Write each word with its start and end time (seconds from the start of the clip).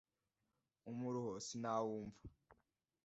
umuruho 0.89 1.33
sinawumva 1.45 2.21